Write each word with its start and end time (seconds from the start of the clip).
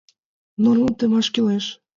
Нормым 0.63 0.93
темаш 0.99 1.27
кӱлеш. 1.33 1.65